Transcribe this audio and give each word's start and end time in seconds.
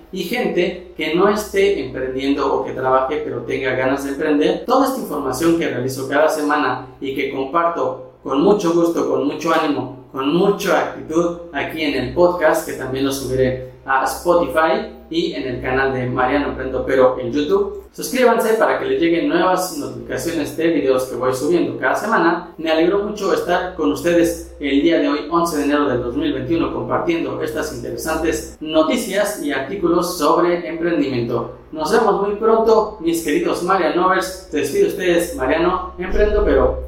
y 0.12 0.24
gente 0.24 0.94
que 0.96 1.16
no 1.16 1.28
esté 1.28 1.84
emprendiendo 1.84 2.54
o 2.54 2.64
que 2.64 2.74
trabaje 2.74 3.24
pero 3.26 3.42
tenga 3.42 3.72
ganas 3.72 4.04
de 4.04 4.12
emprender. 4.12 4.66
Toda 4.66 4.86
esta 4.86 5.02
información 5.02 5.58
que 5.58 5.68
realizo 5.68 6.08
cada 6.08 6.30
semana 6.30 6.86
y 7.02 7.16
que 7.16 7.32
comparto 7.34 8.14
con 8.24 8.42
mucho 8.42 8.72
gusto, 8.74 9.10
con 9.10 9.26
mucho 9.26 9.52
ánimo, 9.52 10.06
con 10.12 10.36
mucha 10.36 10.80
actitud 10.80 11.38
aquí 11.52 11.82
en 11.82 11.96
el 11.96 12.14
podcast 12.14 12.68
que 12.70 12.74
también 12.74 13.06
lo 13.06 13.12
subiré 13.12 13.72
a 13.84 14.04
Spotify 14.04 14.97
y 15.10 15.34
en 15.34 15.48
el 15.48 15.62
canal 15.62 15.94
de 15.94 16.08
Mariano 16.08 16.50
Emprendo 16.50 16.86
Pero 16.86 17.18
en 17.20 17.32
YouTube. 17.32 17.84
Suscríbanse 17.92 18.54
para 18.56 18.78
que 18.78 18.86
les 18.86 19.02
lleguen 19.02 19.30
nuevas 19.30 19.78
notificaciones 19.78 20.56
de 20.56 20.68
videos 20.68 21.06
que 21.06 21.16
voy 21.16 21.34
subiendo 21.34 21.80
cada 21.80 21.96
semana. 21.96 22.54
Me 22.58 22.72
alegro 22.72 23.00
mucho 23.00 23.34
estar 23.34 23.76
con 23.76 23.92
ustedes 23.92 24.56
el 24.60 24.82
día 24.82 25.00
de 25.00 25.08
hoy, 25.08 25.20
11 25.30 25.58
de 25.58 25.64
enero 25.64 25.86
del 25.90 26.04
2021, 26.04 26.74
compartiendo 26.74 27.42
estas 27.42 27.74
interesantes 27.74 28.58
noticias 28.60 29.42
y 29.44 29.52
artículos 29.52 30.18
sobre 30.18 30.68
emprendimiento. 30.68 31.56
Nos 31.72 31.92
vemos 31.92 32.22
muy 32.22 32.36
pronto, 32.36 32.98
mis 33.02 33.24
queridos 33.24 33.64
Marianovers. 33.64 34.48
Se 34.52 34.58
despide 34.58 34.88
ustedes, 34.88 35.36
Mariano 35.36 35.94
Emprendo 35.98 36.44
Pero. 36.46 36.84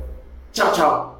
Chao, 0.53 0.71
chao. 0.73 1.07